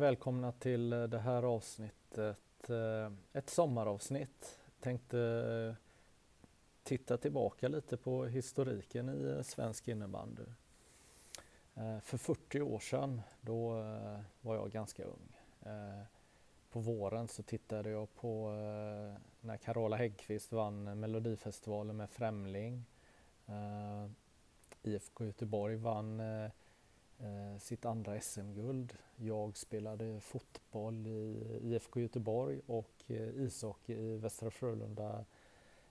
[0.00, 2.70] och välkomna till eh, det här avsnittet.
[2.70, 4.58] Eh, ett sommaravsnitt.
[4.80, 5.74] Tänkte eh,
[6.82, 10.42] titta tillbaka lite på historiken i svensk innebandy.
[12.02, 13.70] För 40 år sedan, då
[14.40, 15.36] var jag ganska ung.
[16.70, 18.50] På våren så tittade jag på
[19.40, 22.84] när Carola Häggkvist vann Melodifestivalen med Främling.
[24.82, 26.22] IFK Göteborg vann
[27.22, 28.94] Eh, sitt andra SM-guld.
[29.16, 35.24] Jag spelade fotboll i IFK Göteborg och eh, ishockey i Västra Frölunda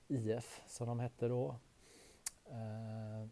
[0.07, 1.55] IF som de hette då.
[2.45, 3.27] Eh,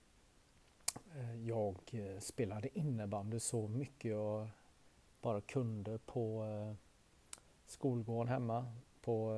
[1.46, 1.76] jag
[2.20, 4.50] spelade innebandy så mycket jag
[5.22, 6.46] bara kunde på
[7.68, 9.34] skolgården hemma, på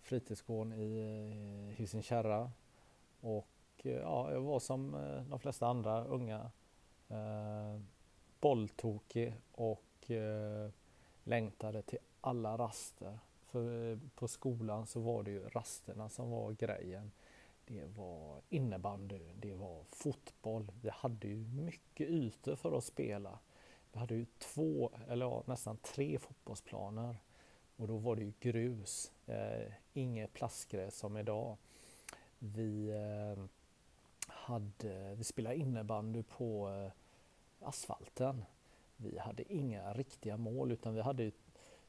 [0.00, 2.50] fritidsgården i eh, Hisingen Kärra.
[3.20, 3.46] Och
[3.82, 4.92] ja, jag var som
[5.30, 6.50] de flesta andra unga
[7.12, 7.80] eh,
[8.40, 10.70] bolltokig och eh,
[11.24, 13.18] längtade till alla raster.
[13.46, 17.12] För eh, på skolan så var det ju rasterna som var grejen.
[17.64, 20.72] Det var innebandy, det var fotboll.
[20.82, 23.38] Vi hade ju mycket ytor för att spela.
[23.92, 27.16] Vi hade ju två, eller ja, nästan tre fotbollsplaner.
[27.76, 31.56] Och då var det ju grus, eh, inget plastgräs som idag.
[32.38, 33.44] Vi, eh,
[34.26, 36.92] hade, vi spelade innebandy på eh,
[37.64, 38.44] asfalten.
[38.96, 41.32] Vi hade inga riktiga mål utan vi hade ju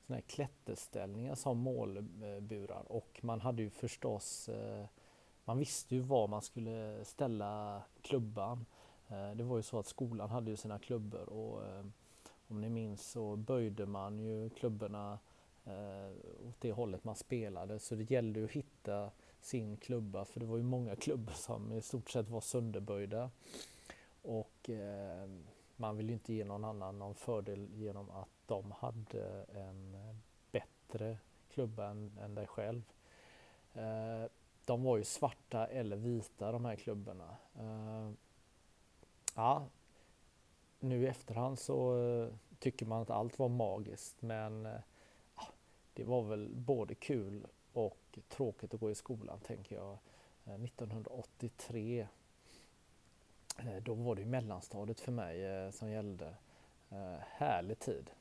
[0.08, 4.86] såna här klätterställningar som målburar och man hade ju förstås eh,
[5.46, 8.66] man visste ju var man skulle ställa klubban.
[9.08, 11.86] Eh, det var ju så att skolan hade ju sina klubbor och eh,
[12.48, 15.20] om ni minns så böjde man ju klubborna
[16.48, 20.46] åt det hållet man spelade så det gällde ju att hitta sin klubba för det
[20.46, 23.30] var ju många klubbor som i stort sett var sönderböjda.
[24.22, 24.70] Och
[25.84, 29.98] man vill ju inte ge någon annan någon fördel genom att de hade en
[30.52, 31.18] bättre
[31.50, 32.84] klubba än, än dig själv.
[33.74, 34.26] Eh,
[34.66, 37.38] de var ju svarta eller vita de här klubborna.
[37.60, 38.12] Eh,
[39.36, 39.68] ja,
[40.80, 44.82] nu i efterhand så eh, tycker man att allt var magiskt men eh,
[45.94, 49.98] det var väl både kul och tråkigt att gå i skolan tänker jag.
[50.46, 52.08] Eh, 1983
[53.58, 56.36] Eh, då var det ju mellanstadiet för mig eh, som gällde.
[56.90, 58.12] Eh, härlig tid.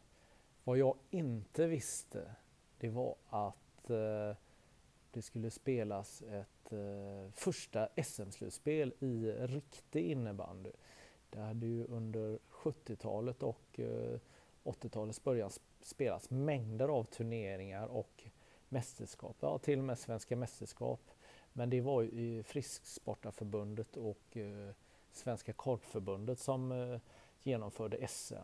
[0.65, 2.35] Vad jag inte visste
[2.79, 4.37] det var att eh,
[5.11, 10.71] det skulle spelas ett eh, första SM-slutspel i riktig innebandy.
[11.31, 14.19] Det hade ju under 70-talet och eh,
[14.65, 15.51] 80-talets början
[15.83, 18.25] spelats mängder av turneringar och
[18.69, 21.01] mästerskap, ja till och med svenska mästerskap.
[21.53, 24.71] Men det var ju i Frisksportarförbundet och eh,
[25.13, 27.01] Svenska korpförbundet som eh,
[27.43, 28.35] genomförde SM.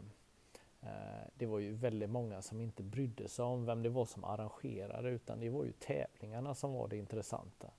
[0.81, 4.25] Eh, det var ju väldigt många som inte brydde sig om vem det var som
[4.25, 7.71] arrangerade utan det var ju tävlingarna som var det intressanta.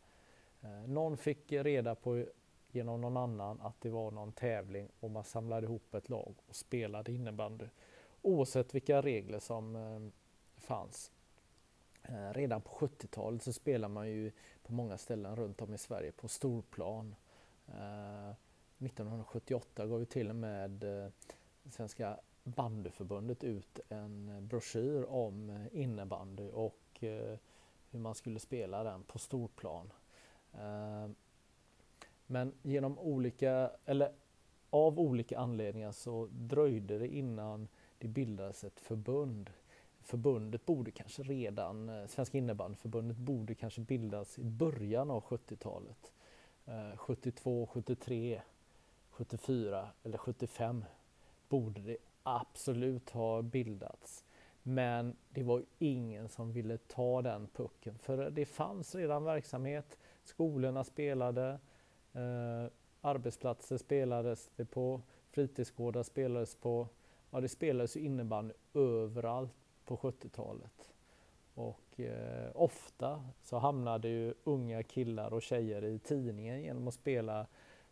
[0.62, 2.26] Eh, någon fick reda på
[2.72, 6.56] genom någon annan att det var någon tävling och man samlade ihop ett lag och
[6.56, 7.66] spelade innebandy.
[8.22, 10.12] Oavsett vilka regler som
[10.58, 11.12] fanns.
[12.32, 14.32] Redan på 70-talet så spelade man ju
[14.64, 17.16] på många ställen runt om i Sverige på storplan.
[18.80, 21.12] 1978 gav ju till och med eh,
[21.70, 26.76] Svenska bandyförbundet ut en eh, broschyr om eh, innebandy och
[27.92, 29.92] hur man skulle spela den på storplan.
[32.26, 34.12] Men genom olika, eller
[34.70, 37.68] av olika anledningar så dröjde det innan
[37.98, 39.50] det bildades ett förbund.
[40.02, 46.14] Förbundet borde kanske redan, Svenska innebandyförbundet borde kanske bildas i början av 70-talet.
[46.96, 48.42] 72, 73,
[49.20, 50.86] 74 eller 75
[51.50, 54.26] borde det absolut ha bildats.
[54.64, 59.98] Men det var ingen som ville ta den pucken för det fanns redan verksamhet.
[60.24, 61.60] Skolorna spelade,
[62.14, 62.66] eh,
[63.02, 65.02] arbetsplatser spelades det på,
[65.32, 66.88] fritidsgårdar spelades på.
[67.32, 69.54] ja, det spelades innebandy överallt
[69.86, 70.94] på 70-talet.
[71.54, 77.48] Och eh, ofta så hamnade ju unga killar och tjejer i tidningen genom att spela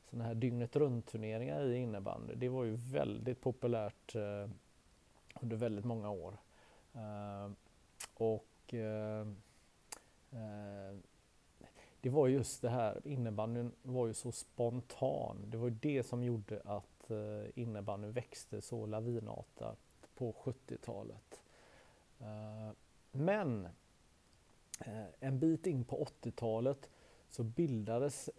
[0.10, 2.36] sådana här dygnet runt turneringar i innebandy.
[2.36, 4.50] Det var ju väldigt populärt eh,
[5.42, 6.38] under väldigt många år.
[6.94, 7.52] Eh,
[8.14, 9.28] och eh,
[10.32, 10.98] eh,
[12.02, 15.44] det var just det här, innebandyn var ju så spontan.
[15.48, 19.80] Det var det som gjorde att eh, innebandyn växte så lavinartat
[20.16, 21.42] på 70-talet.
[22.20, 22.72] Eh,
[23.12, 23.66] men
[24.80, 26.90] eh, en bit in på 80-talet
[27.30, 28.30] så bildades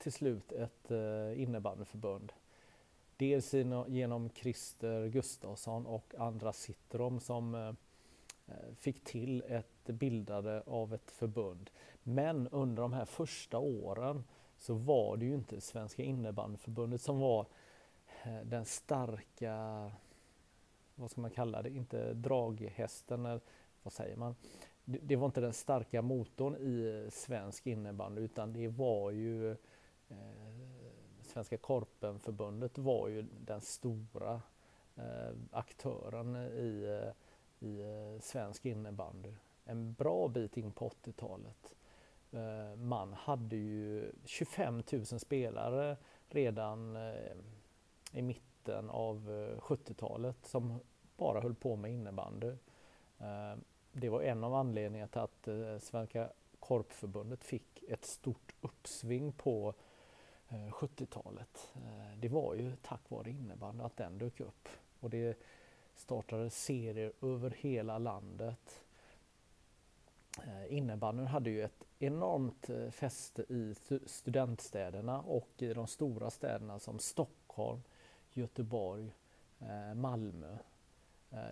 [0.00, 2.32] till slut ett eh, innebandyförbund.
[3.16, 3.54] Dels
[3.88, 7.68] genom Christer Gustafsson och Andra Citrom som eh,
[8.46, 11.70] eh, fick till ett bildande av ett förbund.
[12.02, 14.24] Men under de här första åren
[14.58, 17.46] så var det ju inte Svenska innebandyförbundet som var
[18.44, 19.90] den starka,
[20.94, 23.40] vad ska man kalla det, inte draghästen, eller
[23.82, 24.34] vad säger man?
[24.84, 29.56] Det var inte den starka motorn i svensk innebandy utan det var ju eh,
[30.10, 30.16] Eh,
[31.22, 34.42] Svenska Korpenförbundet var ju den stora
[34.96, 39.34] eh, aktören i, eh, i eh, svensk innebandy
[39.64, 41.74] en bra bit in på 80-talet.
[42.30, 45.96] Eh, man hade ju 25 000 spelare
[46.28, 47.32] redan eh,
[48.12, 49.28] i mitten av
[49.58, 50.80] 70-talet som
[51.16, 52.52] bara höll på med innebandy.
[53.92, 56.30] Det var en av anledningarna till att Svenska
[56.60, 59.74] Korpförbundet fick ett stort uppsving på
[60.52, 61.68] Eh, 70-talet.
[61.74, 64.68] Eh, det var ju tack vare innebandy att den dök upp
[65.00, 65.38] och det
[65.94, 68.82] startade serier över hela landet.
[70.38, 73.74] Eh, innebandyn hade ju ett enormt fäste i
[74.06, 77.82] studentstäderna och i de stora städerna som Stockholm,
[78.32, 79.14] Göteborg,
[79.94, 80.56] Malmö.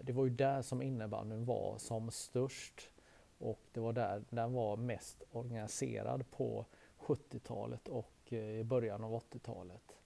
[0.02, 2.90] Det var ju där som innebandyn var som störst
[3.38, 6.66] och det var där den var mest organiserad på
[7.08, 9.96] 70-talet och eh, i början av 80-talet.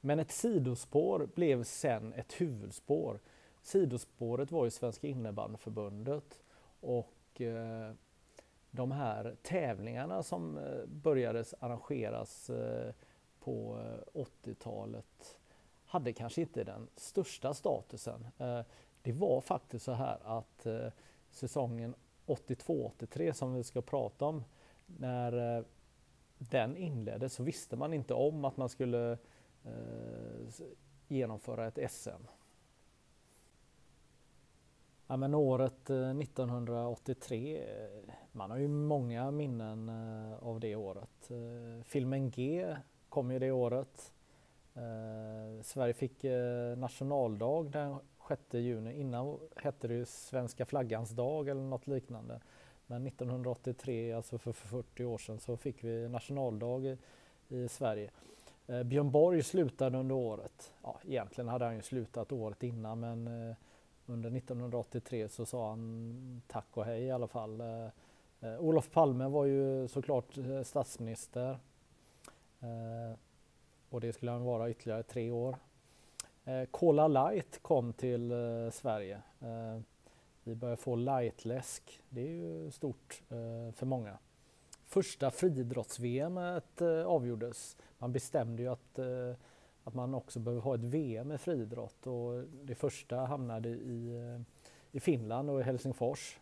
[0.00, 3.20] Men ett sidospår blev sen ett huvudspår.
[3.62, 6.40] Sidospåret var ju Svenska innebandyförbundet
[6.80, 7.92] och eh,
[8.70, 12.50] de här tävlingarna som eh, började arrangeras
[13.40, 13.78] på
[14.14, 15.38] 80-talet
[15.84, 18.26] hade kanske inte den största statusen.
[19.02, 20.66] Det var faktiskt så här att
[21.30, 21.94] säsongen
[22.26, 24.44] 82-83 som vi ska prata om,
[24.86, 25.64] när
[26.40, 29.18] den inleddes så visste man inte om att man skulle
[29.64, 30.64] eh,
[31.08, 32.26] genomföra ett SM.
[35.06, 39.88] Ja, men året eh, 1983, eh, man har ju många minnen
[40.40, 41.30] av det året.
[41.84, 42.76] Filmen G
[43.08, 44.12] kom ju det året.
[45.62, 46.24] Sverige fick
[46.76, 47.98] nationaldag den
[48.28, 49.00] 6 juni.
[49.00, 52.40] Innan hette det ju Svenska flaggans dag eller något liknande.
[52.90, 56.96] Men 1983, alltså för 40 år sedan, så fick vi nationaldag i,
[57.48, 58.10] i Sverige.
[58.66, 60.72] Eh, Björn Borg slutade under året.
[60.82, 63.56] Ja, egentligen hade han ju slutat året innan men eh,
[64.06, 67.60] under 1983 så sa han tack och hej i alla fall.
[67.60, 67.88] Eh,
[68.40, 71.58] eh Olof Palme var ju såklart eh, statsminister
[72.60, 73.18] eh,
[73.90, 75.56] och det skulle han vara ytterligare tre år.
[76.44, 79.20] Eh, Cola Light kom till eh, Sverige.
[79.40, 79.80] Eh,
[80.44, 82.02] vi börjar få lightläsk.
[82.08, 84.18] Det är ju stort eh, för många.
[84.84, 87.76] Första friidrotts-VM eh, avgjordes.
[87.98, 89.34] Man bestämde ju att eh,
[89.84, 94.20] att man också behöver ha ett VM i friidrott och det första hamnade i,
[94.92, 96.38] i Finland och i Helsingfors.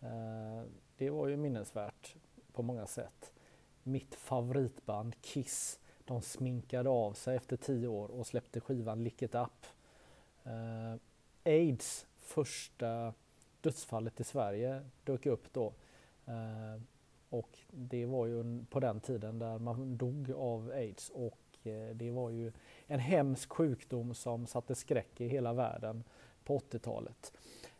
[0.00, 0.62] Eh,
[0.96, 2.16] det var ju minnesvärt
[2.52, 3.32] på många sätt.
[3.82, 9.34] Mitt favoritband Kiss, de sminkade av sig efter tio år och släppte skivan Lick It
[9.34, 9.66] Up.
[10.44, 10.94] Eh,
[11.44, 13.14] Aids första
[13.60, 15.72] dödsfallet i Sverige dök upp då.
[16.26, 16.82] Eh,
[17.30, 22.10] och det var ju på den tiden där man dog av aids och eh, det
[22.10, 22.52] var ju
[22.86, 26.04] en hemsk sjukdom som satte skräck i hela världen
[26.44, 27.32] på 80-talet.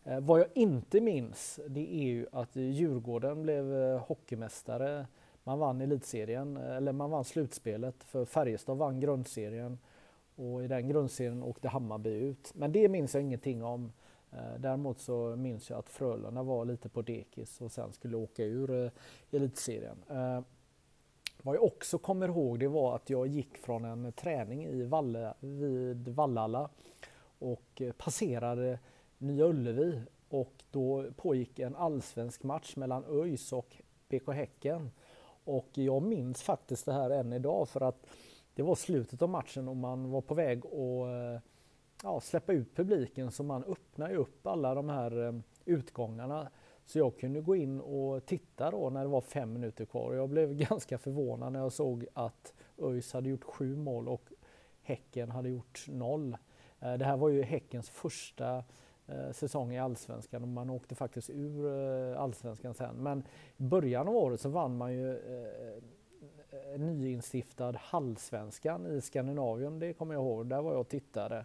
[0.05, 5.07] Eh, vad jag inte minns det är ju att Djurgården blev eh, hockeymästare.
[5.45, 9.79] Man vann elitserien, eller man vann slutspelet för Färjestad vann grundserien
[10.37, 12.53] och i den grundserien åkte Hammarby ut.
[12.55, 13.93] Men det minns jag ingenting om.
[14.33, 18.45] Eh, däremot så minns jag att Frölunda var lite på dekis och sen skulle åka
[18.45, 18.91] ur eh,
[19.31, 19.97] elitserien.
[20.11, 20.41] Eh,
[21.43, 25.35] vad jag också kommer ihåg det var att jag gick från en träning i Valle,
[25.41, 26.71] vid Vallala
[27.39, 28.79] och passerade
[29.19, 33.77] Nya Ullevi och då pågick en allsvensk match mellan ÖIS och
[34.09, 34.91] BK Häcken.
[35.45, 38.07] Och jag minns faktiskt det här än idag för att
[38.55, 41.43] det var slutet av matchen och man var på väg att
[42.03, 46.49] ja, släppa ut publiken så man öppnar ju upp alla de här eh, utgångarna.
[46.85, 50.15] Så jag kunde gå in och titta då när det var fem minuter kvar.
[50.15, 54.33] Jag blev ganska förvånad när jag såg att ÖIS hade gjort sju mål och
[54.83, 56.37] Häcken hade gjort noll.
[56.81, 58.65] Eh, det här var ju Häckens första
[59.07, 61.67] eh, säsong i Allsvenskan och man åkte faktiskt ur
[62.15, 62.97] Allsvenskan sen.
[62.97, 63.25] Men
[63.57, 65.19] i början av året så vann man ju
[66.79, 70.47] nyinstiftad Hallsvenskan i Skandinavien, det kommer jag ihåg.
[70.47, 71.45] Där var jag och tittade.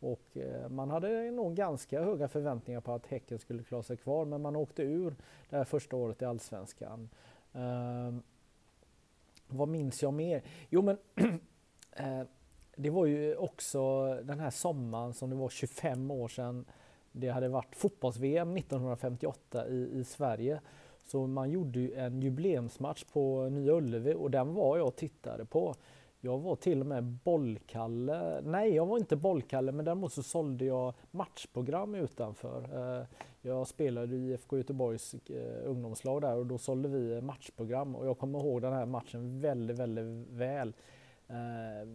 [0.00, 4.24] Och eh, man hade nog ganska höga förväntningar på att Häcken skulle klara sig kvar,
[4.24, 5.16] men man åkte ur
[5.50, 7.08] det här första året i Allsvenskan.
[7.52, 8.14] Eh,
[9.48, 10.42] vad minns jag mer?
[10.70, 10.98] Jo, men
[11.96, 12.22] eh,
[12.76, 16.64] det var ju också den här sommaren som det var 25 år sedan
[17.12, 20.60] det hade varit fotbolls-VM 1958 i, i Sverige.
[21.06, 25.44] Så man gjorde ju en jubileumsmatch på Nya Ullevi och den var jag och tittade
[25.44, 25.74] på.
[26.20, 28.40] Jag var till och med bollkalle.
[28.40, 32.62] Nej, jag var inte bollkalle, men däremot så sålde jag matchprogram utanför.
[32.98, 33.06] Eh,
[33.42, 38.18] jag spelade i IFK Göteborgs eh, ungdomslag där och då sålde vi matchprogram och jag
[38.18, 40.74] kommer ihåg den här matchen väldigt, väldigt väl.
[41.28, 41.88] Eh,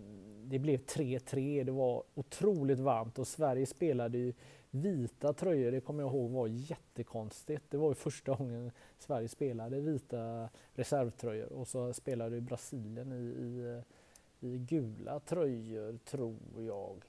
[0.43, 4.35] det blev 3-3, det var otroligt varmt och Sverige spelade i
[4.69, 7.63] vita tröjor, det kommer jag ihåg var jättekonstigt.
[7.69, 13.81] Det var ju första gången Sverige spelade vita reservtröjor och så spelade Brasilien i, i
[14.43, 17.05] i gula tröjor tror jag.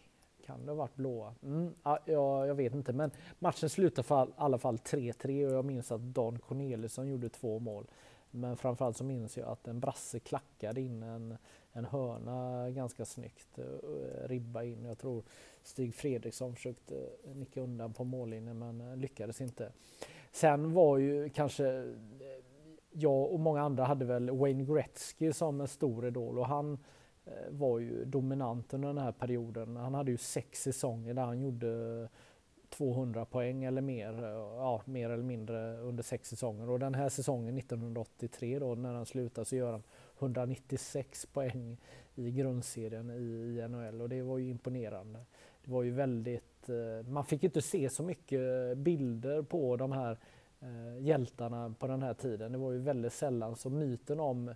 [0.47, 1.35] Kan det ha varit blåa?
[1.43, 5.93] Mm, ja, jag vet inte men matchen slutade i alla fall 3-3 och jag minns
[5.93, 7.87] att Dan Corneliusson gjorde två mål.
[8.31, 11.37] Men framförallt så minns jag att en brasse klackade in en,
[11.73, 13.59] en hörna ganska snyggt.
[13.59, 14.85] Eh, ribba in.
[14.85, 15.23] Jag tror
[15.63, 19.73] Stig Fredriksson försökte eh, nicka undan på mållinjen men eh, lyckades inte.
[20.33, 21.95] Sen var ju kanske
[22.91, 26.79] jag och många andra hade väl Wayne Gretzky som en stor idol och han
[27.27, 29.77] Eh, var ju dominant under den här perioden.
[29.77, 32.09] Han hade ju sex säsonger där han gjorde
[32.69, 36.71] 200 poäng eller mer, eh, ja, mer eller mindre under sex säsonger.
[36.71, 39.83] Och den här säsongen 1983 då när han slutar så gör han
[40.19, 41.77] 196 poäng
[42.15, 45.19] i grundserien i, NHL och det var ju imponerande.
[45.65, 50.19] Det var ju väldigt, eh, man fick inte se så mycket bilder på de här
[51.01, 52.53] hjältarna på den här tiden.
[52.53, 54.55] Det var ju väldigt sällan så myten om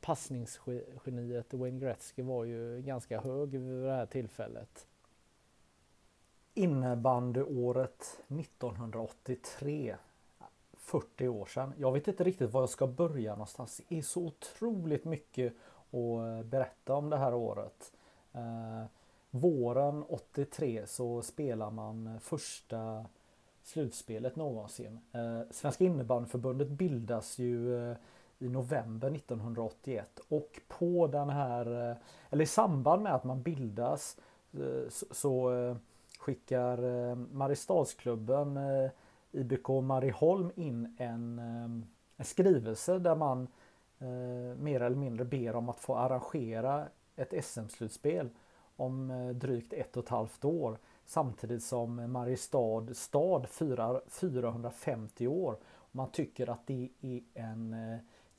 [0.00, 4.86] passningsgeniet Wayne Gretzky var ju ganska hög vid det här tillfället.
[6.54, 9.96] Innebandyåret 1983.
[10.76, 11.72] 40 år sedan.
[11.76, 13.80] Jag vet inte riktigt var jag ska börja någonstans.
[13.88, 15.52] Det är så otroligt mycket
[15.90, 17.92] att eh, berätta om det här året.
[18.32, 18.84] Eh,
[19.30, 23.06] våren 83 så spelar man första
[23.62, 25.00] slutspelet någonsin.
[25.12, 27.96] Eh, Svenska innebandyförbundet bildas ju eh,
[28.42, 31.96] i november 1981 och på den här, eh,
[32.30, 34.16] eller i samband med att man bildas
[34.52, 35.76] eh, så eh,
[36.18, 38.58] skickar Mariestadsklubben
[39.32, 41.38] IBK Marieholm in en,
[42.16, 43.48] en skrivelse där man
[44.58, 48.28] mer eller mindre ber om att få arrangera ett SM-slutspel
[48.76, 55.56] om drygt ett och ett halvt år samtidigt som Mariestad stad firar 450 år.
[55.92, 57.76] Man tycker att det är en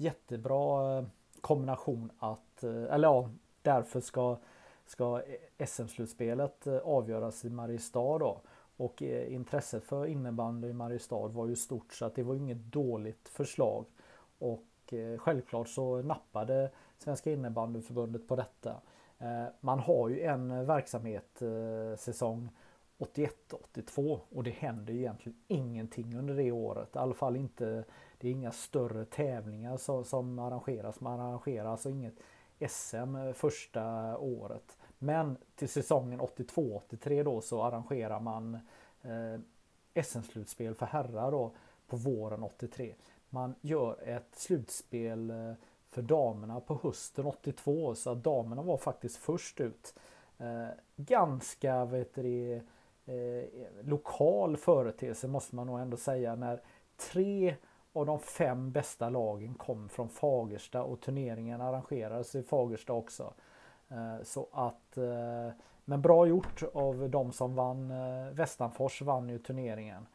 [0.03, 1.05] jättebra eh,
[1.41, 3.29] kombination att, eh, eller ja,
[3.61, 4.37] därför ska,
[4.85, 5.21] ska
[5.65, 8.41] SM-slutspelet eh, avgöras i Mariestad då.
[8.77, 13.29] Och intresset för innebandy i Mariestad var ju stort så att det var inget dåligt
[13.29, 13.85] förslag.
[14.39, 18.75] Och självklart så nappade Svenska innebandyförbundet på detta.
[19.59, 22.49] Man har ju en verksamhetssäsong
[23.03, 26.95] 81, 82 och det händer egentligen ingenting under det året.
[26.95, 27.83] I alla fall inte,
[28.17, 30.99] det är inga större tävlingar som, som arrangeras.
[30.99, 32.15] Man arrangerar alltså inget
[32.67, 34.77] SM första året.
[34.99, 38.55] Men till säsongen 82-83 då så arrangerar man
[39.01, 41.51] eh, SM-slutspel för herrar då
[41.87, 42.95] på våren 83.
[43.29, 45.53] Man gör ett slutspel eh,
[45.89, 49.95] för damerna på hösten 82 så att damerna var faktiskt först ut.
[50.37, 52.61] Eh, ganska vet du,
[53.05, 53.43] eh,
[53.81, 56.61] lokal företeelse måste man nog ändå säga när
[56.97, 57.55] tre
[57.93, 63.33] av de fem bästa lagen kom från Fagersta och turneringen arrangerades i Fagersta också.
[63.89, 65.51] Eh, så att eh,
[65.85, 67.91] men bra gjort av de som vann.
[67.91, 70.07] Eh, Västanfors vann ju turneringen.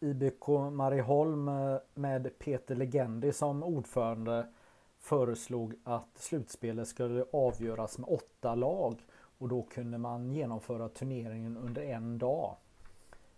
[0.00, 4.46] IBK Marieholm eh, med Peter Legendi som ordförande
[4.98, 9.06] föreslog att slutspelet skulle avgöras med åtta lag
[9.44, 12.56] och då kunde man genomföra turneringen under en dag.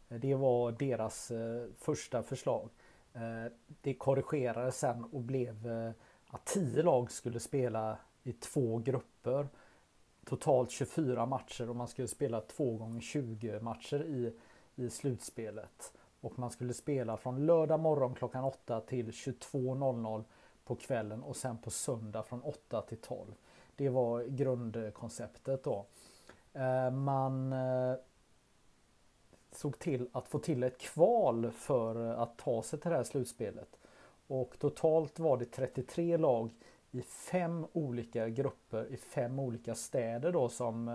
[0.09, 2.69] Eh, det var deras eh, första förslag.
[3.13, 5.93] Eh, det korrigerades sen och blev eh,
[6.27, 9.49] att tio lag skulle spela i två grupper.
[10.25, 14.33] totalt 24 matcher och man skulle spela 2 gånger 20 matcher i,
[14.75, 15.93] i slutspelet.
[16.21, 20.25] Och man skulle spela från lördag morgon klockan 8 till 22.00
[20.65, 23.33] på kvällen och sen på söndag från 8 till 12.
[23.77, 25.87] Det var grundkonceptet då.
[26.53, 27.95] Eh, man eh,
[29.53, 33.79] såg till att få till ett kval för att ta sig till det här slutspelet.
[34.27, 36.51] Och totalt var det 33 lag
[36.91, 40.89] i fem olika grupper i fem olika städer då som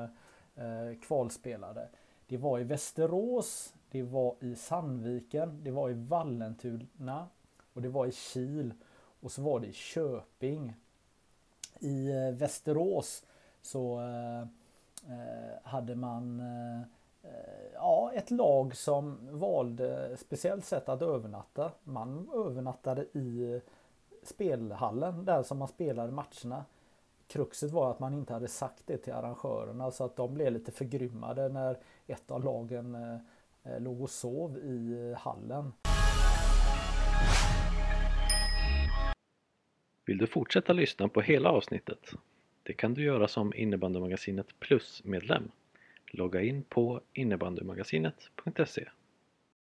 [0.56, 1.90] eh, kvalspelade.
[2.28, 7.28] Det var i Västerås, det var i Sandviken, det var i Vallentuna
[7.74, 8.74] och det var i Kil
[9.20, 10.76] och så var det i Köping.
[11.82, 13.24] I eh, Västerås
[13.62, 14.42] så eh,
[15.14, 16.42] eh, hade man
[17.74, 21.72] ja, ett lag som valde speciellt sätt att övernatta.
[21.84, 23.62] Man övernattade i
[24.24, 26.66] spelhallen där som man spelade matcherna.
[27.28, 30.72] Kruxet var att man inte hade sagt det till arrangörerna så att de blev lite
[30.72, 32.98] förgrymmade när ett av lagen
[33.64, 35.72] låg och sov i hallen.
[40.06, 42.14] Vill du fortsätta lyssna på hela avsnittet?
[42.64, 45.52] Det kan du göra som Innebandymagasinet Plus-medlem.
[46.12, 48.90] Logga in på innebandymagasinet.se